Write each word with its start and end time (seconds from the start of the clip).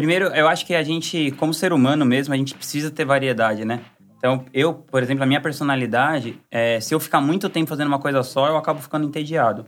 Primeiro, 0.00 0.28
eu 0.28 0.48
acho 0.48 0.64
que 0.64 0.74
a 0.74 0.82
gente, 0.82 1.30
como 1.32 1.52
ser 1.52 1.74
humano 1.74 2.06
mesmo, 2.06 2.32
a 2.32 2.36
gente 2.36 2.54
precisa 2.54 2.90
ter 2.90 3.04
variedade, 3.04 3.66
né? 3.66 3.80
Então, 4.16 4.46
eu, 4.50 4.72
por 4.72 5.02
exemplo, 5.02 5.22
a 5.22 5.26
minha 5.26 5.42
personalidade, 5.42 6.40
é, 6.50 6.80
se 6.80 6.94
eu 6.94 6.98
ficar 6.98 7.20
muito 7.20 7.50
tempo 7.50 7.68
fazendo 7.68 7.88
uma 7.88 7.98
coisa 7.98 8.22
só, 8.22 8.48
eu 8.48 8.56
acabo 8.56 8.80
ficando 8.80 9.06
entediado. 9.06 9.66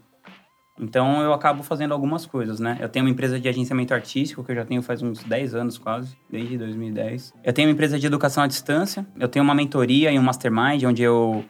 Então, 0.80 1.21
eu 1.21 1.34
acabo 1.34 1.62
fazendo 1.62 1.93
algumas 1.93 2.25
coisas, 2.25 2.58
né? 2.61 2.79
Eu 2.80 2.89
tenho 2.89 3.04
uma 3.04 3.11
empresa 3.11 3.39
de 3.39 3.46
agenciamento 3.46 3.93
artístico, 3.93 4.43
que 4.43 4.53
eu 4.53 4.57
já 4.57 4.64
tenho 4.64 4.80
faz 4.80 5.03
uns 5.03 5.22
10 5.22 5.54
anos 5.54 5.76
quase, 5.76 6.16
desde 6.30 6.57
2010. 6.57 7.35
Eu 7.44 7.53
tenho 7.53 7.68
uma 7.68 7.75
empresa 7.75 7.99
de 7.99 8.07
educação 8.07 8.43
à 8.43 8.46
distância. 8.46 9.07
Eu 9.21 9.29
tenho 9.29 9.44
uma 9.44 9.54
mentoria 9.54 10.11
e 10.11 10.18
um 10.18 10.22
mastermind, 10.22 10.82
onde 10.85 11.03
eu 11.03 11.44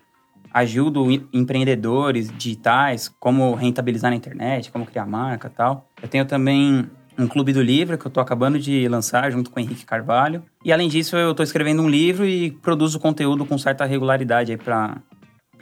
ajudo 0.53 1.07
empreendedores 1.33 2.37
digitais, 2.37 3.09
como 3.21 3.55
rentabilizar 3.55 4.11
na 4.11 4.17
internet, 4.17 4.73
como 4.73 4.85
criar 4.85 5.07
marca 5.07 5.49
tal. 5.49 5.89
Eu 6.03 6.09
tenho 6.09 6.25
também 6.25 6.91
um 7.19 7.27
clube 7.27 7.53
do 7.53 7.63
livro 7.63 7.99
que 7.99 8.07
eu 8.07 8.09
estou 8.09 8.23
acabando 8.23 8.59
de 8.59 8.89
lançar 8.89 9.31
junto 9.31 9.51
com 9.51 9.61
o 9.61 9.63
Henrique 9.63 9.85
Carvalho. 9.85 10.43
E 10.65 10.73
além 10.73 10.89
disso, 10.89 11.17
eu 11.17 11.33
estou 11.33 11.45
escrevendo 11.45 11.83
um 11.83 11.89
livro 11.89 12.25
e 12.27 12.51
produzo 12.51 12.99
conteúdo 12.99 13.45
com 13.45 13.59
certa 13.59 13.85
regularidade 13.85 14.53
aí 14.53 14.59
para 14.59 14.97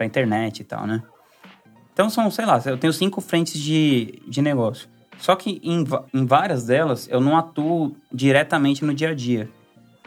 para 0.00 0.06
internet 0.06 0.60
e 0.60 0.64
tal, 0.64 0.86
né? 0.86 1.02
Então 1.92 2.08
são, 2.08 2.30
sei 2.30 2.46
lá, 2.46 2.58
eu 2.64 2.78
tenho 2.78 2.92
cinco 2.92 3.20
frentes 3.20 3.60
de, 3.60 4.22
de 4.26 4.40
negócio. 4.40 4.88
Só 5.18 5.36
que 5.36 5.60
em, 5.62 5.84
em 6.14 6.24
várias 6.24 6.64
delas 6.64 7.06
eu 7.10 7.20
não 7.20 7.36
atuo 7.36 7.94
diretamente 8.10 8.82
no 8.82 8.94
dia 8.94 9.10
a 9.10 9.14
dia. 9.14 9.50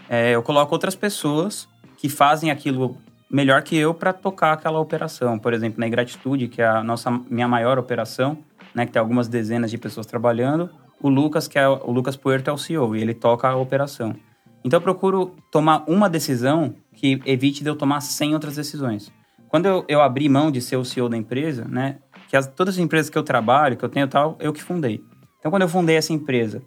É, 0.10 0.32
eu 0.32 0.42
coloco 0.42 0.74
outras 0.74 0.96
pessoas 0.96 1.68
que 1.98 2.10
fazem 2.10 2.50
aquilo 2.50 2.98
melhor 3.30 3.62
que 3.62 3.78
eu 3.78 3.94
para 3.94 4.12
tocar 4.12 4.54
aquela 4.54 4.80
operação. 4.80 5.38
Por 5.38 5.54
exemplo, 5.54 5.80
na 5.80 5.88
Ingratitude, 5.88 6.48
que 6.48 6.62
é 6.62 6.66
a 6.66 6.84
nossa 6.84 7.12
minha 7.30 7.48
maior 7.48 7.78
operação, 7.78 8.40
né, 8.74 8.88
que 8.88 8.92
tem 8.92 9.00
algumas 9.00 9.28
dezenas 9.28 9.70
de 9.70 9.78
pessoas 9.78 10.08
trabalhando, 10.08 10.72
o 11.04 11.10
Lucas, 11.10 11.50
que 11.50 11.60
é 11.60 11.68
o 11.68 11.92
Lucas 11.92 12.16
Puerto, 12.16 12.50
é 12.50 12.54
o 12.54 12.58
CEO 12.58 12.96
e 12.96 13.02
ele 13.02 13.14
toca 13.14 13.50
a 13.50 13.56
operação. 13.58 14.16
Então 14.64 14.78
eu 14.78 14.82
procuro 14.82 15.36
tomar 15.52 15.84
uma 15.86 16.10
decisão 16.10 16.74
que 16.96 17.20
evite 17.26 17.62
de 17.62 17.70
eu 17.70 17.76
tomar 17.76 18.00
100 18.00 18.34
outras 18.34 18.56
decisões. 18.56 19.12
Quando 19.50 19.66
eu, 19.66 19.86
eu 19.90 20.02
abri 20.02 20.30
mão 20.30 20.50
de 20.50 20.62
ser 20.62 20.78
o 20.78 20.86
CEO 20.86 21.10
da 21.10 21.18
empresa, 21.18 21.66
né, 21.66 21.98
que 22.30 22.38
as, 22.38 22.48
todas 22.48 22.76
as 22.76 22.80
empresas 22.80 23.10
que 23.10 23.18
eu 23.18 23.22
trabalho, 23.22 23.76
que 23.76 23.84
eu 23.84 23.90
tenho 23.90 24.08
tal, 24.08 24.38
eu 24.40 24.54
que 24.54 24.64
fundei. 24.64 25.04
Então 25.40 25.52
quando 25.52 25.64
eu 25.64 25.68
fundei 25.68 25.98
essa 25.98 26.14
empresa, 26.14 26.64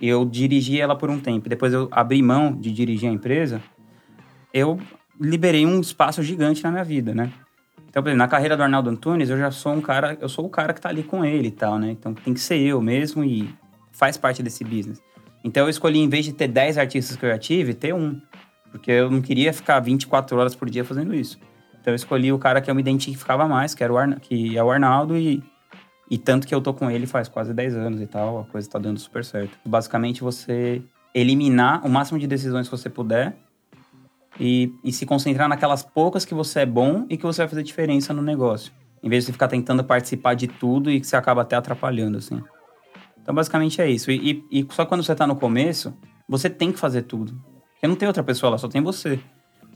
eu 0.00 0.24
dirigi 0.24 0.80
ela 0.80 0.96
por 0.96 1.10
um 1.10 1.20
tempo, 1.20 1.46
depois 1.46 1.74
eu 1.74 1.86
abri 1.92 2.22
mão 2.22 2.56
de 2.56 2.72
dirigir 2.72 3.10
a 3.10 3.12
empresa, 3.12 3.60
eu 4.52 4.80
liberei 5.20 5.66
um 5.66 5.78
espaço 5.78 6.22
gigante 6.22 6.64
na 6.64 6.70
minha 6.70 6.84
vida, 6.84 7.14
né? 7.14 7.30
Então, 7.86 8.02
por 8.02 8.08
exemplo, 8.08 8.18
na 8.18 8.28
carreira 8.28 8.56
do 8.56 8.62
Arnaldo 8.62 8.90
Antunes, 8.90 9.30
eu 9.30 9.38
já 9.38 9.50
sou 9.52 9.72
um 9.72 9.80
cara, 9.80 10.18
eu 10.20 10.28
sou 10.28 10.44
o 10.44 10.48
cara 10.48 10.72
que 10.72 10.80
tá 10.80 10.88
ali 10.88 11.04
com 11.04 11.24
ele 11.24 11.48
e 11.48 11.52
tal, 11.52 11.78
né? 11.78 11.90
Então 11.90 12.12
tem 12.12 12.34
que 12.34 12.40
ser 12.40 12.58
eu 12.58 12.80
mesmo 12.80 13.22
e 13.22 13.54
faz 13.94 14.16
parte 14.16 14.42
desse 14.42 14.62
business. 14.64 15.00
Então 15.42 15.64
eu 15.64 15.70
escolhi, 15.70 15.98
em 15.98 16.08
vez 16.08 16.24
de 16.24 16.32
ter 16.32 16.48
10 16.48 16.78
artistas 16.78 17.16
que 17.16 17.24
eu 17.24 17.30
já 17.30 17.38
tive, 17.38 17.74
ter 17.74 17.94
um. 17.94 18.20
Porque 18.70 18.90
eu 18.90 19.10
não 19.10 19.22
queria 19.22 19.52
ficar 19.52 19.78
24 19.80 20.36
horas 20.36 20.54
por 20.54 20.68
dia 20.68 20.84
fazendo 20.84 21.14
isso. 21.14 21.38
Então 21.80 21.92
eu 21.92 21.96
escolhi 21.96 22.32
o 22.32 22.38
cara 22.38 22.60
que 22.60 22.70
eu 22.70 22.74
me 22.74 22.80
identificava 22.80 23.46
mais, 23.46 23.74
que, 23.74 23.84
era 23.84 23.92
o 23.92 23.96
Arna, 23.96 24.16
que 24.16 24.56
é 24.56 24.64
o 24.64 24.70
Arnaldo, 24.70 25.16
e, 25.16 25.42
e 26.10 26.18
tanto 26.18 26.46
que 26.46 26.54
eu 26.54 26.60
tô 26.60 26.72
com 26.72 26.90
ele 26.90 27.06
faz 27.06 27.28
quase 27.28 27.52
10 27.52 27.76
anos 27.76 28.00
e 28.00 28.06
tal, 28.06 28.40
a 28.40 28.44
coisa 28.44 28.68
tá 28.68 28.78
dando 28.78 28.98
super 28.98 29.24
certo. 29.24 29.56
Basicamente, 29.64 30.22
você 30.22 30.82
eliminar 31.14 31.86
o 31.86 31.88
máximo 31.88 32.18
de 32.18 32.26
decisões 32.26 32.66
que 32.66 32.76
você 32.76 32.90
puder 32.90 33.36
e, 34.40 34.72
e 34.82 34.92
se 34.92 35.06
concentrar 35.06 35.48
naquelas 35.48 35.82
poucas 35.82 36.24
que 36.24 36.34
você 36.34 36.60
é 36.60 36.66
bom 36.66 37.06
e 37.08 37.16
que 37.16 37.22
você 37.22 37.42
vai 37.42 37.48
fazer 37.48 37.62
diferença 37.62 38.12
no 38.12 38.22
negócio. 38.22 38.72
Em 39.02 39.08
vez 39.08 39.22
de 39.22 39.26
você 39.26 39.32
ficar 39.32 39.48
tentando 39.48 39.84
participar 39.84 40.34
de 40.34 40.48
tudo 40.48 40.90
e 40.90 40.98
que 40.98 41.06
você 41.06 41.16
acaba 41.16 41.42
até 41.42 41.54
atrapalhando, 41.54 42.18
assim. 42.18 42.42
Então, 43.24 43.34
basicamente 43.34 43.80
é 43.80 43.90
isso. 43.90 44.10
E, 44.10 44.44
e, 44.50 44.60
e 44.60 44.66
só 44.70 44.84
quando 44.84 45.02
você 45.02 45.12
está 45.12 45.26
no 45.26 45.34
começo, 45.34 45.96
você 46.28 46.50
tem 46.50 46.70
que 46.70 46.78
fazer 46.78 47.02
tudo. 47.02 47.32
Porque 47.72 47.88
não 47.88 47.96
tem 47.96 48.06
outra 48.06 48.22
pessoa 48.22 48.50
lá, 48.50 48.58
só 48.58 48.68
tem 48.68 48.82
você. 48.82 49.18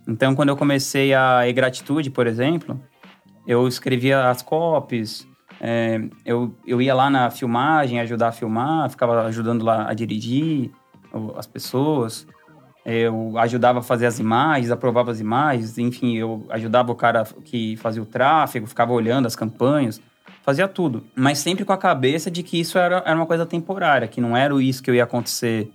Então, 0.06 0.34
quando 0.34 0.50
eu 0.50 0.56
comecei 0.56 1.14
a 1.14 1.48
E-Gratitude, 1.48 2.10
por 2.10 2.26
exemplo, 2.26 2.78
eu 3.46 3.66
escrevia 3.66 4.28
as 4.28 4.42
copies, 4.42 5.26
é, 5.62 5.98
eu, 6.26 6.54
eu 6.66 6.82
ia 6.82 6.94
lá 6.94 7.08
na 7.08 7.30
filmagem, 7.30 8.00
ajudar 8.00 8.28
a 8.28 8.32
filmar, 8.32 8.90
ficava 8.90 9.22
ajudando 9.24 9.64
lá 9.64 9.88
a 9.88 9.94
dirigir 9.94 10.70
as 11.34 11.46
pessoas. 11.46 12.26
Eu 12.84 13.38
ajudava 13.38 13.78
a 13.78 13.82
fazer 13.82 14.04
as 14.04 14.18
imagens, 14.18 14.70
aprovava 14.70 15.10
as 15.10 15.20
imagens, 15.20 15.78
enfim, 15.78 16.16
eu 16.18 16.46
ajudava 16.50 16.92
o 16.92 16.94
cara 16.94 17.24
que 17.44 17.76
fazia 17.76 18.02
o 18.02 18.06
tráfego, 18.06 18.66
ficava 18.66 18.92
olhando 18.92 19.24
as 19.24 19.34
campanhas 19.34 20.00
fazia 20.42 20.66
tudo. 20.68 21.04
Mas 21.14 21.38
sempre 21.38 21.64
com 21.64 21.72
a 21.72 21.78
cabeça 21.78 22.30
de 22.30 22.42
que 22.42 22.58
isso 22.60 22.78
era, 22.78 23.02
era 23.04 23.16
uma 23.16 23.26
coisa 23.26 23.46
temporária, 23.46 24.08
que 24.08 24.20
não 24.20 24.36
era 24.36 24.60
isso 24.62 24.82
que 24.82 24.92
ia 24.92 25.04
acontecer, 25.04 25.70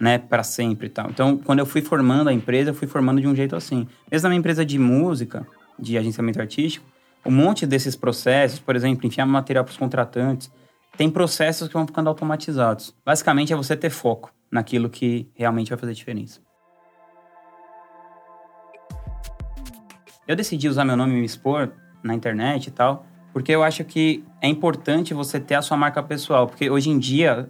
né, 0.00 0.18
para 0.18 0.42
sempre 0.42 0.86
e 0.86 0.90
tal. 0.90 1.10
Então, 1.10 1.36
quando 1.38 1.60
eu 1.60 1.66
fui 1.66 1.80
formando 1.80 2.28
a 2.28 2.32
empresa, 2.32 2.70
eu 2.70 2.74
fui 2.74 2.88
formando 2.88 3.20
de 3.20 3.26
um 3.28 3.34
jeito 3.34 3.54
assim. 3.54 3.86
Mesmo 4.10 4.24
na 4.24 4.30
minha 4.30 4.38
empresa 4.38 4.64
de 4.64 4.78
música, 4.78 5.46
de 5.78 5.96
agenciamento 5.96 6.40
artístico, 6.40 6.84
um 7.24 7.30
monte 7.30 7.66
desses 7.66 7.94
processos, 7.94 8.58
por 8.58 8.74
exemplo, 8.74 9.06
enfiar 9.06 9.26
material 9.26 9.64
para 9.64 9.70
os 9.70 9.76
contratantes, 9.76 10.50
tem 10.96 11.08
processos 11.08 11.68
que 11.68 11.74
vão 11.74 11.86
ficando 11.86 12.08
automatizados. 12.08 12.94
Basicamente 13.04 13.52
é 13.52 13.56
você 13.56 13.76
ter 13.76 13.90
foco 13.90 14.32
naquilo 14.50 14.90
que 14.90 15.30
realmente 15.34 15.70
vai 15.70 15.78
fazer 15.78 15.94
diferença. 15.94 16.40
Eu 20.26 20.36
decidi 20.36 20.68
usar 20.68 20.84
meu 20.84 20.96
nome 20.96 21.14
e 21.14 21.20
me 21.20 21.24
expor 21.24 21.72
na 22.02 22.14
internet 22.14 22.66
e 22.66 22.70
tal, 22.70 23.06
porque 23.32 23.52
eu 23.52 23.62
acho 23.62 23.84
que 23.84 24.24
é 24.40 24.48
importante 24.48 25.14
você 25.14 25.40
ter 25.40 25.54
a 25.54 25.62
sua 25.62 25.76
marca 25.76 26.02
pessoal, 26.02 26.46
porque 26.46 26.70
hoje 26.70 26.90
em 26.90 26.98
dia 26.98 27.48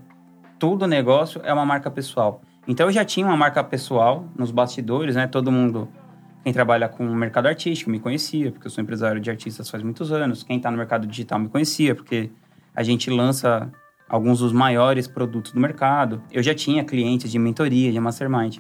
todo 0.59 0.87
negócio 0.87 1.41
é 1.44 1.53
uma 1.53 1.66
marca 1.66 1.91
pessoal. 1.91 2.41
Então 2.66 2.87
eu 2.87 2.93
já 2.93 3.04
tinha 3.04 3.26
uma 3.26 3.37
marca 3.37 3.62
pessoal 3.65 4.25
nos 4.37 4.50
bastidores, 4.53 5.16
né? 5.16 5.26
Todo 5.26 5.50
mundo, 5.50 5.88
quem 6.44 6.53
trabalha 6.53 6.88
com 6.88 7.04
o 7.04 7.15
mercado 7.15 7.47
artístico 7.47 7.91
me 7.91 7.98
conhecia, 7.98 8.53
porque 8.53 8.69
eu 8.69 8.70
sou 8.70 8.82
empresário 8.82 9.20
de 9.20 9.28
artistas 9.28 9.69
faz 9.69 9.82
muitos 9.82 10.12
anos. 10.12 10.44
Quem 10.44 10.59
está 10.59 10.70
no 10.70 10.76
mercado 10.76 11.06
digital 11.06 11.41
me 11.41 11.48
conhecia, 11.48 11.94
porque 11.94 12.31
a 12.75 12.82
gente 12.84 13.10
lança 13.10 13.70
alguns 14.09 14.38
dos 14.38 14.53
maiores 14.53 15.09
produtos 15.09 15.53
do 15.53 15.59
mercado. 15.59 16.22
Eu 16.31 16.43
já 16.43 16.54
tinha 16.54 16.84
clientes 16.84 17.31
de 17.31 17.38
mentoria, 17.38 17.91
de 17.91 17.99
mastermind. 17.99 18.59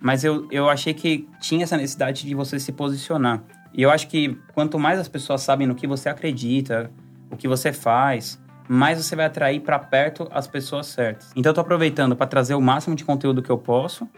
Mas 0.00 0.24
eu, 0.24 0.48
eu 0.50 0.68
achei 0.68 0.94
que 0.94 1.28
tinha 1.40 1.64
essa 1.64 1.76
necessidade 1.76 2.24
de 2.24 2.34
você 2.34 2.58
se 2.58 2.72
posicionar. 2.72 3.42
E 3.72 3.82
eu 3.82 3.90
acho 3.90 4.08
que 4.08 4.38
quanto 4.54 4.78
mais 4.78 4.98
as 4.98 5.08
pessoas 5.08 5.42
sabem 5.42 5.66
no 5.66 5.74
que 5.74 5.86
você 5.86 6.08
acredita, 6.08 6.90
o 7.30 7.36
que 7.36 7.46
você 7.46 7.72
faz, 7.72 8.40
mais 8.68 9.02
você 9.02 9.16
vai 9.16 9.26
atrair 9.26 9.60
para 9.60 9.78
perto 9.78 10.28
as 10.30 10.46
pessoas 10.46 10.86
certas. 10.86 11.30
Então 11.34 11.50
eu 11.50 11.54
tô 11.54 11.60
aproveitando 11.60 12.14
para 12.14 12.26
trazer 12.26 12.54
o 12.54 12.60
máximo 12.60 12.94
de 12.94 13.04
conteúdo 13.04 13.42
que 13.42 13.50
eu 13.50 13.58
posso, 13.58 14.08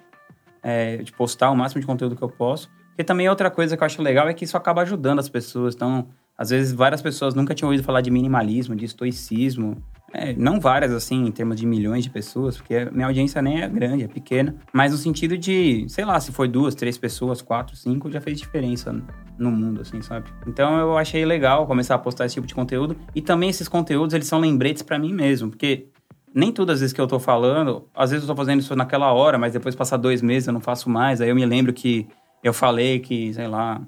é, 0.62 0.98
de 0.98 1.12
postar 1.12 1.50
o 1.50 1.56
máximo 1.56 1.80
de 1.80 1.86
conteúdo 1.86 2.16
que 2.16 2.22
eu 2.22 2.28
posso. 2.28 2.68
E 2.98 3.04
também 3.04 3.28
outra 3.28 3.50
coisa 3.50 3.76
que 3.76 3.82
eu 3.82 3.86
acho 3.86 4.02
legal 4.02 4.28
é 4.28 4.34
que 4.34 4.44
isso 4.44 4.56
acaba 4.56 4.82
ajudando 4.82 5.20
as 5.20 5.28
pessoas. 5.28 5.74
Então, 5.74 6.08
às 6.36 6.50
vezes 6.50 6.72
várias 6.72 7.00
pessoas 7.00 7.34
nunca 7.34 7.54
tinham 7.54 7.70
ouvido 7.70 7.84
falar 7.84 8.00
de 8.00 8.10
minimalismo, 8.10 8.74
de 8.74 8.84
estoicismo, 8.84 9.82
é, 10.12 10.32
não 10.34 10.60
várias, 10.60 10.92
assim, 10.92 11.24
em 11.26 11.30
termos 11.30 11.56
de 11.56 11.66
milhões 11.66 12.04
de 12.04 12.10
pessoas, 12.10 12.56
porque 12.56 12.86
minha 12.92 13.06
audiência 13.06 13.40
nem 13.40 13.62
é 13.62 13.68
grande, 13.68 14.04
é 14.04 14.08
pequena. 14.08 14.56
Mas 14.72 14.92
no 14.92 14.98
sentido 14.98 15.38
de, 15.38 15.86
sei 15.88 16.04
lá, 16.04 16.18
se 16.20 16.32
foi 16.32 16.48
duas, 16.48 16.74
três 16.74 16.98
pessoas, 16.98 17.40
quatro, 17.40 17.76
cinco, 17.76 18.10
já 18.10 18.20
fez 18.20 18.38
diferença 18.38 18.94
no 19.38 19.50
mundo, 19.50 19.80
assim, 19.80 20.02
sabe? 20.02 20.30
Então 20.46 20.78
eu 20.78 20.98
achei 20.98 21.24
legal 21.24 21.66
começar 21.66 21.94
a 21.94 21.98
postar 21.98 22.26
esse 22.26 22.34
tipo 22.34 22.46
de 22.46 22.54
conteúdo. 22.54 22.96
E 23.14 23.22
também 23.22 23.48
esses 23.48 23.68
conteúdos, 23.68 24.14
eles 24.14 24.26
são 24.26 24.38
lembretes 24.38 24.82
para 24.82 24.98
mim 24.98 25.12
mesmo, 25.12 25.50
porque 25.50 25.86
nem 26.34 26.52
todas 26.52 26.74
as 26.74 26.80
vezes 26.80 26.92
que 26.92 27.00
eu 27.00 27.06
tô 27.06 27.18
falando, 27.18 27.88
às 27.94 28.10
vezes 28.10 28.28
eu 28.28 28.34
tô 28.34 28.36
fazendo 28.36 28.60
isso 28.60 28.74
naquela 28.76 29.12
hora, 29.12 29.38
mas 29.38 29.52
depois 29.52 29.74
passar 29.74 29.96
dois 29.96 30.22
meses 30.22 30.46
eu 30.46 30.52
não 30.52 30.60
faço 30.60 30.88
mais. 30.88 31.20
Aí 31.20 31.28
eu 31.28 31.34
me 31.34 31.44
lembro 31.44 31.72
que 31.72 32.06
eu 32.42 32.52
falei 32.52 32.98
que, 32.98 33.32
sei 33.34 33.46
lá, 33.46 33.80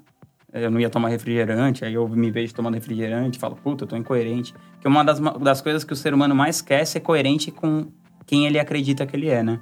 eu 0.53 0.69
não 0.69 0.79
ia 0.79 0.89
tomar 0.89 1.09
refrigerante, 1.09 1.83
aí 1.83 1.95
eu 1.95 2.07
me 2.07 2.29
vejo 2.29 2.53
tomando 2.53 2.75
refrigerante 2.75 3.39
falo, 3.39 3.55
puta, 3.55 3.83
eu 3.83 3.87
tô 3.87 3.97
incoerente. 3.97 4.53
Porque 4.73 4.87
uma 4.87 5.03
das, 5.03 5.19
das 5.19 5.61
coisas 5.61 5.83
que 5.83 5.93
o 5.93 5.95
ser 5.95 6.13
humano 6.13 6.35
mais 6.35 6.61
quer 6.61 6.81
é 6.81 6.85
ser 6.85 6.99
coerente 6.99 7.51
com 7.51 7.87
quem 8.25 8.45
ele 8.45 8.59
acredita 8.59 9.05
que 9.05 9.15
ele 9.15 9.29
é, 9.29 9.41
né? 9.41 9.59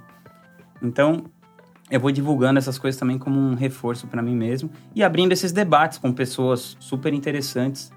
Então, 0.81 1.23
eu 1.89 1.99
vou 1.99 2.11
divulgando 2.11 2.57
essas 2.57 2.77
coisas 2.77 2.99
também 2.99 3.17
como 3.17 3.39
um 3.39 3.53
reforço 3.53 4.07
para 4.07 4.21
mim 4.21 4.35
mesmo 4.35 4.69
e 4.93 5.03
abrindo 5.03 5.31
esses 5.31 5.51
debates 5.51 5.97
com 5.97 6.11
pessoas 6.11 6.75
super 6.79 7.13
interessantes 7.13 7.91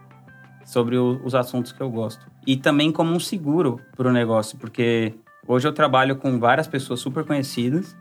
sobre 0.64 0.96
o, 0.96 1.20
os 1.24 1.34
assuntos 1.34 1.72
que 1.72 1.80
eu 1.80 1.90
gosto. 1.90 2.26
E 2.46 2.56
também 2.56 2.92
como 2.92 3.12
um 3.12 3.20
seguro 3.20 3.80
para 3.96 4.08
o 4.08 4.12
negócio, 4.12 4.56
porque 4.58 5.14
hoje 5.46 5.66
eu 5.66 5.72
trabalho 5.72 6.16
com 6.16 6.38
várias 6.38 6.66
pessoas 6.66 7.00
super 7.00 7.24
conhecidas, 7.24 7.96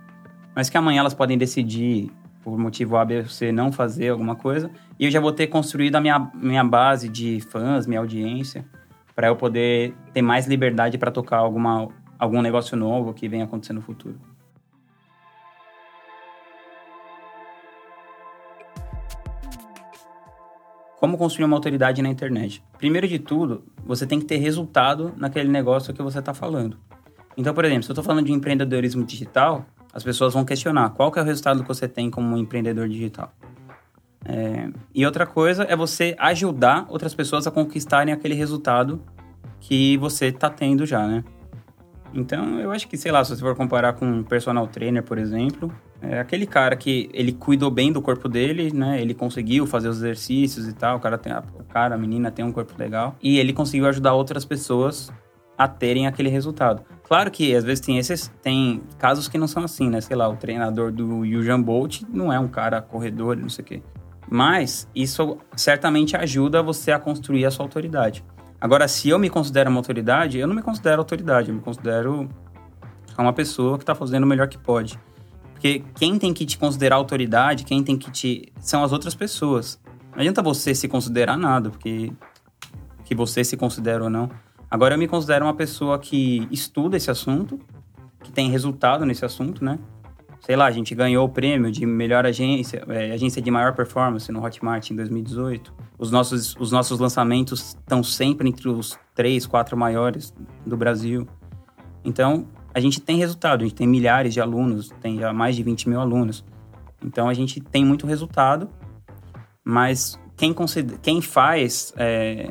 mas 0.55 0.69
que 0.69 0.77
amanhã 0.77 0.99
elas 0.99 1.13
podem 1.13 1.37
decidir 1.37 2.11
por 2.43 2.57
motivo 2.57 2.97
A, 2.97 3.05
B 3.05 3.25
C, 3.25 3.51
não 3.51 3.71
fazer 3.71 4.09
alguma 4.09 4.35
coisa. 4.35 4.69
E 4.99 5.05
eu 5.05 5.11
já 5.11 5.19
vou 5.19 5.31
ter 5.31 5.47
construído 5.47 5.95
a 5.95 6.01
minha, 6.01 6.31
minha 6.35 6.63
base 6.63 7.07
de 7.07 7.39
fãs, 7.39 7.87
minha 7.87 7.99
audiência, 7.99 8.65
para 9.15 9.27
eu 9.27 9.35
poder 9.35 9.93
ter 10.13 10.21
mais 10.21 10.45
liberdade 10.47 10.97
para 10.97 11.11
tocar 11.11 11.37
alguma, 11.37 11.87
algum 12.19 12.41
negócio 12.41 12.75
novo 12.75 13.13
que 13.13 13.27
venha 13.27 13.45
acontecer 13.45 13.73
no 13.73 13.81
futuro. 13.81 14.19
Como 20.99 21.17
construir 21.17 21.45
uma 21.45 21.57
autoridade 21.57 22.01
na 22.01 22.07
internet? 22.07 22.63
Primeiro 22.77 23.07
de 23.07 23.19
tudo, 23.19 23.65
você 23.85 24.07
tem 24.07 24.19
que 24.19 24.25
ter 24.25 24.37
resultado 24.37 25.13
naquele 25.17 25.49
negócio 25.49 25.93
que 25.93 26.01
você 26.01 26.19
está 26.19 26.33
falando. 26.33 26.77
Então, 27.35 27.53
por 27.53 27.65
exemplo, 27.65 27.83
se 27.83 27.89
eu 27.89 27.93
estou 27.93 28.03
falando 28.03 28.25
de 28.25 28.31
empreendedorismo 28.31 29.03
digital, 29.03 29.65
as 29.93 30.03
pessoas 30.03 30.33
vão 30.33 30.43
questionar 30.43 30.89
qual 30.89 31.11
que 31.11 31.19
é 31.19 31.21
o 31.21 31.25
resultado 31.25 31.61
que 31.61 31.67
você 31.67 31.87
tem 31.87 32.09
como 32.09 32.35
empreendedor 32.37 32.89
digital. 32.89 33.31
É, 34.25 34.69
e 34.95 35.05
outra 35.05 35.25
coisa 35.25 35.63
é 35.63 35.75
você 35.75 36.15
ajudar 36.17 36.85
outras 36.89 37.13
pessoas 37.13 37.45
a 37.45 37.51
conquistarem 37.51 38.13
aquele 38.13 38.33
resultado 38.33 39.01
que 39.59 39.97
você 39.97 40.27
está 40.27 40.49
tendo 40.49 40.85
já, 40.85 41.05
né? 41.07 41.23
Então, 42.13 42.59
eu 42.59 42.71
acho 42.71 42.87
que, 42.87 42.95
sei 42.95 43.11
lá, 43.11 43.23
se 43.23 43.35
você 43.35 43.41
for 43.41 43.55
comparar 43.55 43.93
com 43.93 44.05
um 44.05 44.23
personal 44.23 44.67
trainer, 44.67 45.01
por 45.01 45.17
exemplo, 45.17 45.73
é 46.01 46.19
aquele 46.19 46.45
cara 46.45 46.75
que 46.75 47.09
ele 47.13 47.31
cuidou 47.31 47.71
bem 47.71 47.91
do 47.91 48.01
corpo 48.01 48.29
dele, 48.29 48.71
né? 48.71 49.01
Ele 49.01 49.13
conseguiu 49.13 49.65
fazer 49.65 49.87
os 49.87 49.97
exercícios 49.97 50.67
e 50.67 50.73
tal, 50.73 50.97
o 50.97 50.99
cara, 50.99 51.17
tem, 51.17 51.33
o 51.33 51.63
cara, 51.63 51.95
a 51.95 51.97
menina 51.97 52.29
tem 52.29 52.45
um 52.45 52.51
corpo 52.51 52.73
legal, 52.77 53.15
e 53.21 53.39
ele 53.39 53.51
conseguiu 53.51 53.87
ajudar 53.87 54.13
outras 54.13 54.45
pessoas 54.45 55.11
a 55.57 55.67
terem 55.67 56.05
aquele 56.05 56.29
resultado. 56.29 56.83
Claro 57.13 57.29
que 57.29 57.55
às 57.55 57.63
vezes 57.63 57.79
tem 57.79 57.99
esses 57.99 58.33
tem 58.41 58.81
casos 58.97 59.27
que 59.27 59.37
não 59.37 59.45
são 59.45 59.63
assim, 59.63 59.87
né? 59.87 60.01
Sei 60.01 60.15
lá, 60.15 60.27
o 60.27 60.35
treinador 60.35 60.91
do 60.91 61.19
Usain 61.19 61.61
Bolt 61.61 62.01
não 62.09 62.33
é 62.33 62.39
um 62.39 62.47
cara 62.47 62.81
corredor, 62.81 63.37
não 63.37 63.49
sei 63.49 63.61
o 63.61 63.67
quê. 63.67 63.83
Mas 64.27 64.89
isso 64.95 65.37
certamente 65.55 66.17
ajuda 66.17 66.63
você 66.63 66.91
a 66.91 66.97
construir 66.97 67.45
a 67.45 67.51
sua 67.51 67.65
autoridade. 67.65 68.25
Agora, 68.59 68.87
se 68.87 69.09
eu 69.09 69.19
me 69.19 69.29
considero 69.29 69.69
uma 69.69 69.79
autoridade, 69.79 70.39
eu 70.39 70.47
não 70.47 70.55
me 70.55 70.63
considero 70.63 71.01
autoridade, 71.01 71.49
eu 71.49 71.55
me 71.55 71.61
considero 71.61 72.27
uma 73.15 73.31
pessoa 73.31 73.77
que 73.77 73.83
está 73.83 73.93
fazendo 73.93 74.23
o 74.23 74.27
melhor 74.27 74.47
que 74.47 74.57
pode. 74.57 74.99
Porque 75.51 75.83
quem 75.93 76.17
tem 76.17 76.33
que 76.33 76.47
te 76.47 76.57
considerar 76.57 76.95
autoridade, 76.95 77.63
quem 77.63 77.83
tem 77.83 77.95
que 77.95 78.09
te. 78.09 78.51
são 78.59 78.83
as 78.83 78.91
outras 78.91 79.13
pessoas. 79.13 79.79
Não 80.13 80.21
adianta 80.21 80.41
você 80.41 80.73
se 80.73 80.87
considerar 80.87 81.37
nada, 81.37 81.69
porque 81.69 82.11
que 83.05 83.13
você 83.13 83.43
se 83.43 83.55
considera 83.55 84.03
ou 84.03 84.09
não. 84.09 84.31
Agora 84.73 84.95
eu 84.95 84.97
me 84.97 85.07
considero 85.07 85.45
uma 85.45 85.53
pessoa 85.53 85.99
que 85.99 86.47
estuda 86.49 86.97
esse 86.97 87.11
assunto, 87.11 87.59
que 88.23 88.31
tem 88.31 88.49
resultado 88.49 89.05
nesse 89.05 89.23
assunto, 89.23 89.63
né? 89.63 89.77
Sei 90.39 90.55
lá, 90.55 90.65
a 90.65 90.71
gente 90.71 90.95
ganhou 90.95 91.27
o 91.27 91.29
prêmio 91.29 91.71
de 91.71 91.85
melhor 91.85 92.25
agência, 92.25 92.83
é, 92.87 93.11
agência 93.11 93.39
de 93.39 93.51
maior 93.51 93.75
performance 93.75 94.31
no 94.31 94.43
Hotmart 94.43 94.89
em 94.89 94.95
2018. 94.95 95.71
Os 95.99 96.09
nossos, 96.09 96.55
os 96.59 96.71
nossos 96.71 96.99
lançamentos 96.99 97.75
estão 97.79 98.01
sempre 98.01 98.49
entre 98.49 98.67
os 98.67 98.97
três, 99.13 99.45
quatro 99.45 99.77
maiores 99.77 100.33
do 100.65 100.75
Brasil. 100.75 101.27
Então, 102.03 102.47
a 102.73 102.79
gente 102.79 102.99
tem 102.99 103.17
resultado, 103.17 103.61
a 103.61 103.65
gente 103.65 103.75
tem 103.75 103.85
milhares 103.85 104.33
de 104.33 104.41
alunos, 104.41 104.89
tem 104.99 105.19
já 105.19 105.31
mais 105.31 105.55
de 105.55 105.61
20 105.61 105.87
mil 105.87 106.01
alunos. 106.01 106.43
Então, 107.05 107.29
a 107.29 107.33
gente 107.35 107.61
tem 107.61 107.85
muito 107.85 108.07
resultado, 108.07 108.67
mas 109.63 110.19
quem, 110.35 110.55
quem 111.03 111.21
faz 111.21 111.93
é, 111.95 112.49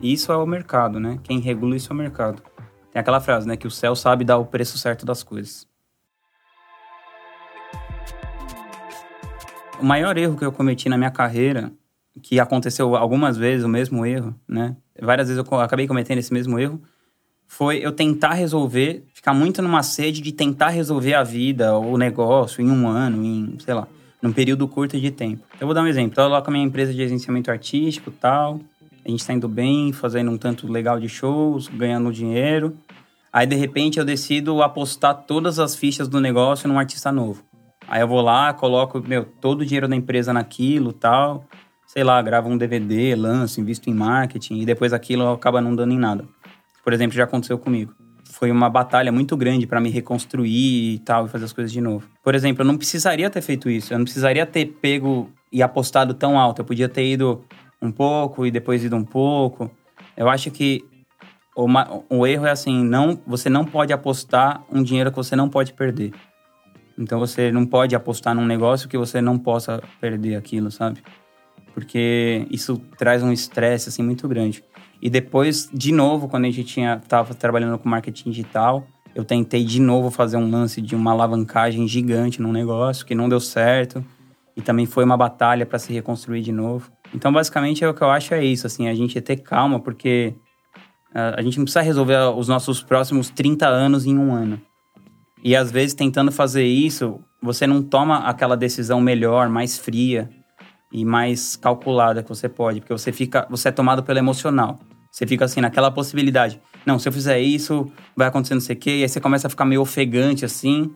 isso 0.00 0.32
é 0.32 0.36
o 0.36 0.46
mercado, 0.46 0.98
né? 0.98 1.18
Quem 1.22 1.40
regula 1.40 1.76
isso 1.76 1.92
é 1.92 1.94
o 1.94 1.96
mercado. 1.96 2.42
Tem 2.92 3.00
aquela 3.00 3.20
frase, 3.20 3.46
né? 3.46 3.56
Que 3.56 3.66
o 3.66 3.70
céu 3.70 3.94
sabe 3.94 4.24
dar 4.24 4.38
o 4.38 4.46
preço 4.46 4.78
certo 4.78 5.04
das 5.04 5.22
coisas. 5.22 5.66
O 9.80 9.84
maior 9.84 10.16
erro 10.18 10.36
que 10.36 10.44
eu 10.44 10.52
cometi 10.52 10.88
na 10.88 10.98
minha 10.98 11.10
carreira, 11.10 11.72
que 12.22 12.38
aconteceu 12.38 12.96
algumas 12.96 13.36
vezes 13.36 13.64
o 13.64 13.68
mesmo 13.68 14.04
erro, 14.04 14.34
né? 14.46 14.76
Várias 15.00 15.28
vezes 15.28 15.42
eu 15.42 15.60
acabei 15.60 15.86
cometendo 15.86 16.18
esse 16.18 16.32
mesmo 16.32 16.58
erro, 16.58 16.80
foi 17.46 17.78
eu 17.78 17.90
tentar 17.90 18.34
resolver, 18.34 19.04
ficar 19.12 19.34
muito 19.34 19.60
numa 19.60 19.82
sede 19.82 20.20
de 20.20 20.32
tentar 20.32 20.68
resolver 20.68 21.14
a 21.14 21.22
vida, 21.22 21.74
ou 21.74 21.94
o 21.94 21.98
negócio 21.98 22.62
em 22.62 22.70
um 22.70 22.86
ano, 22.86 23.24
em, 23.24 23.56
sei 23.58 23.74
lá, 23.74 23.88
num 24.22 24.32
período 24.32 24.68
curto 24.68 25.00
de 25.00 25.10
tempo. 25.10 25.42
Eu 25.58 25.66
vou 25.66 25.74
dar 25.74 25.82
um 25.82 25.86
exemplo. 25.86 26.22
Eu 26.22 26.28
lá 26.28 26.42
com 26.42 26.50
a 26.50 26.52
minha 26.52 26.64
empresa 26.64 26.92
de 26.92 27.02
agenciamento 27.02 27.50
artístico 27.50 28.10
tal, 28.10 28.60
a 29.10 29.12
gente 29.12 29.20
está 29.20 29.32
indo 29.32 29.48
bem, 29.48 29.92
fazendo 29.92 30.30
um 30.30 30.38
tanto 30.38 30.70
legal 30.70 30.98
de 30.98 31.08
shows, 31.08 31.68
ganhando 31.68 32.12
dinheiro. 32.12 32.76
Aí, 33.32 33.46
de 33.46 33.56
repente, 33.56 33.98
eu 33.98 34.04
decido 34.04 34.62
apostar 34.62 35.14
todas 35.26 35.58
as 35.58 35.74
fichas 35.74 36.08
do 36.08 36.20
negócio 36.20 36.68
num 36.68 36.78
artista 36.78 37.12
novo. 37.12 37.44
Aí 37.88 38.00
eu 38.00 38.08
vou 38.08 38.20
lá, 38.20 38.52
coloco, 38.52 39.00
meu, 39.00 39.24
todo 39.24 39.62
o 39.62 39.64
dinheiro 39.64 39.88
da 39.88 39.96
empresa 39.96 40.32
naquilo 40.32 40.92
tal. 40.92 41.44
Sei 41.86 42.04
lá, 42.04 42.22
gravo 42.22 42.48
um 42.48 42.56
DVD, 42.56 43.16
lanço, 43.16 43.60
invisto 43.60 43.90
em 43.90 43.94
marketing 43.94 44.60
e 44.60 44.64
depois 44.64 44.92
aquilo 44.92 45.28
acaba 45.28 45.60
não 45.60 45.74
dando 45.74 45.92
em 45.92 45.98
nada. 45.98 46.24
Por 46.84 46.92
exemplo, 46.92 47.16
já 47.16 47.24
aconteceu 47.24 47.58
comigo. 47.58 47.92
Foi 48.30 48.50
uma 48.50 48.70
batalha 48.70 49.10
muito 49.10 49.36
grande 49.36 49.66
para 49.66 49.80
me 49.80 49.90
reconstruir 49.90 50.94
e 50.94 50.98
tal, 51.00 51.26
e 51.26 51.28
fazer 51.28 51.46
as 51.46 51.52
coisas 51.52 51.72
de 51.72 51.80
novo. 51.80 52.08
Por 52.22 52.34
exemplo, 52.36 52.62
eu 52.62 52.66
não 52.66 52.76
precisaria 52.76 53.28
ter 53.28 53.40
feito 53.40 53.68
isso. 53.68 53.92
Eu 53.92 53.98
não 53.98 54.04
precisaria 54.04 54.46
ter 54.46 54.66
pego 54.66 55.28
e 55.50 55.60
apostado 55.60 56.14
tão 56.14 56.38
alto. 56.38 56.60
Eu 56.60 56.64
podia 56.64 56.88
ter 56.88 57.04
ido 57.04 57.44
um 57.80 57.90
pouco 57.90 58.46
e 58.46 58.50
depois 58.50 58.84
ido 58.84 58.96
um 58.96 59.04
pouco. 59.04 59.70
Eu 60.16 60.28
acho 60.28 60.50
que 60.50 60.84
o, 61.56 61.66
o 62.08 62.26
erro 62.26 62.46
é 62.46 62.50
assim, 62.50 62.84
não, 62.84 63.20
você 63.26 63.48
não 63.48 63.64
pode 63.64 63.92
apostar 63.92 64.62
um 64.70 64.82
dinheiro 64.82 65.10
que 65.10 65.16
você 65.16 65.34
não 65.34 65.48
pode 65.48 65.72
perder. 65.72 66.12
Então 66.98 67.18
você 67.18 67.50
não 67.50 67.64
pode 67.64 67.94
apostar 67.94 68.34
num 68.34 68.44
negócio 68.44 68.88
que 68.88 68.98
você 68.98 69.20
não 69.20 69.38
possa 69.38 69.82
perder 70.00 70.36
aquilo, 70.36 70.70
sabe? 70.70 71.02
Porque 71.72 72.46
isso 72.50 72.76
traz 72.98 73.22
um 73.22 73.32
estresse 73.32 73.88
assim 73.88 74.02
muito 74.02 74.28
grande. 74.28 74.62
E 75.00 75.08
depois, 75.08 75.70
de 75.72 75.92
novo, 75.92 76.28
quando 76.28 76.44
a 76.44 76.50
gente 76.50 76.64
tinha 76.64 77.00
tava 77.08 77.32
trabalhando 77.32 77.78
com 77.78 77.88
marketing 77.88 78.30
digital, 78.30 78.86
eu 79.14 79.24
tentei 79.24 79.64
de 79.64 79.80
novo 79.80 80.10
fazer 80.10 80.36
um 80.36 80.50
lance 80.50 80.80
de 80.82 80.94
uma 80.94 81.12
alavancagem 81.12 81.88
gigante 81.88 82.42
num 82.42 82.52
negócio 82.52 83.06
que 83.06 83.14
não 83.14 83.28
deu 83.28 83.40
certo 83.40 84.04
e 84.54 84.60
também 84.60 84.84
foi 84.84 85.04
uma 85.04 85.16
batalha 85.16 85.64
para 85.64 85.78
se 85.78 85.92
reconstruir 85.92 86.42
de 86.42 86.52
novo. 86.52 86.92
Então, 87.14 87.32
basicamente, 87.32 87.84
é 87.84 87.88
o 87.88 87.94
que 87.94 88.02
eu 88.02 88.10
acho 88.10 88.34
é 88.34 88.44
isso, 88.44 88.66
assim, 88.66 88.88
a 88.88 88.94
gente 88.94 89.20
ter 89.20 89.36
calma, 89.36 89.80
porque 89.80 90.34
uh, 91.10 91.36
a 91.36 91.42
gente 91.42 91.58
não 91.58 91.64
precisa 91.64 91.82
resolver 91.82 92.16
os 92.36 92.48
nossos 92.48 92.82
próximos 92.82 93.30
30 93.30 93.66
anos 93.66 94.06
em 94.06 94.16
um 94.16 94.32
ano. 94.32 94.60
E 95.42 95.56
às 95.56 95.70
vezes, 95.70 95.94
tentando 95.94 96.30
fazer 96.30 96.64
isso, 96.64 97.20
você 97.42 97.66
não 97.66 97.82
toma 97.82 98.18
aquela 98.18 98.56
decisão 98.56 99.00
melhor, 99.00 99.48
mais 99.48 99.78
fria 99.78 100.30
e 100.92 101.04
mais 101.04 101.56
calculada 101.56 102.22
que 102.22 102.28
você 102.28 102.48
pode, 102.48 102.80
porque 102.80 102.92
você 102.92 103.12
fica, 103.12 103.46
você 103.48 103.68
é 103.68 103.72
tomado 103.72 104.02
pelo 104.02 104.18
emocional. 104.18 104.78
Você 105.10 105.26
fica 105.26 105.44
assim, 105.44 105.60
naquela 105.60 105.90
possibilidade. 105.90 106.60
Não, 106.86 106.98
se 106.98 107.08
eu 107.08 107.12
fizer 107.12 107.40
isso, 107.40 107.90
vai 108.16 108.28
acontecer 108.28 108.54
não 108.54 108.60
sei 108.60 108.76
o 108.76 108.78
quê, 108.78 108.98
e 108.98 109.02
aí 109.02 109.08
você 109.08 109.20
começa 109.20 109.46
a 109.46 109.50
ficar 109.50 109.64
meio 109.64 109.80
ofegante 109.80 110.44
assim, 110.44 110.92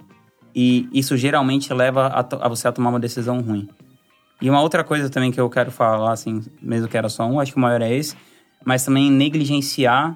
e 0.55 0.89
isso 0.93 1.17
geralmente 1.17 1.73
leva 1.73 2.07
a, 2.07 2.21
a 2.21 2.49
você 2.49 2.69
a 2.69 2.73
tomar 2.73 2.91
uma 2.91 3.01
decisão 3.01 3.41
ruim. 3.41 3.69
E 4.45 4.51
uma 4.51 4.61
outra 4.61 4.85
coisa 4.85 5.09
também 5.09 5.33
que 5.33 5.41
eu 5.41 5.49
quero 5.49 5.71
falar, 5.71 6.13
assim, 6.13 6.43
mesmo 6.61 6.87
que 6.87 6.99
era 6.99 7.09
só 7.09 7.25
um, 7.25 7.41
acho 7.41 7.53
que 7.53 7.57
o 7.57 7.61
maior 7.63 7.81
é 7.81 7.91
esse, 7.91 8.15
mas 8.63 8.85
também 8.85 9.11
negligenciar 9.11 10.15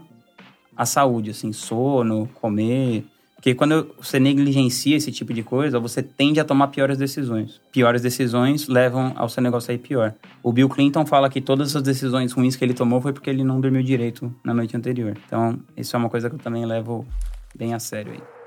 a 0.76 0.84
saúde, 0.84 1.30
assim, 1.30 1.50
sono, 1.50 2.28
comer. 2.34 3.06
Porque 3.36 3.54
quando 3.54 3.90
você 3.96 4.20
negligencia 4.20 4.98
esse 4.98 5.10
tipo 5.10 5.32
de 5.32 5.42
coisa, 5.42 5.80
você 5.80 6.02
tende 6.02 6.38
a 6.38 6.44
tomar 6.44 6.68
piores 6.68 6.98
decisões. 6.98 7.58
Piores 7.72 8.02
decisões 8.02 8.68
levam 8.68 9.14
ao 9.16 9.30
seu 9.30 9.42
negócio 9.42 9.70
aí 9.70 9.78
pior. 9.78 10.12
O 10.42 10.52
Bill 10.52 10.68
Clinton 10.68 11.06
fala 11.06 11.30
que 11.30 11.40
todas 11.40 11.74
as 11.74 11.82
decisões 11.82 12.30
ruins 12.32 12.54
que 12.54 12.62
ele 12.62 12.74
tomou 12.74 13.00
foi 13.00 13.14
porque 13.14 13.30
ele 13.30 13.42
não 13.42 13.58
dormiu 13.58 13.82
direito 13.82 14.30
na 14.44 14.52
noite 14.52 14.76
anterior. 14.76 15.16
Então, 15.24 15.58
isso 15.74 15.96
é 15.96 15.98
uma 15.98 16.10
coisa 16.10 16.28
que 16.28 16.36
eu 16.36 16.40
também 16.40 16.66
levo 16.66 17.06
bem 17.56 17.72
a 17.72 17.78
sério 17.78 18.12
aí. 18.12 18.37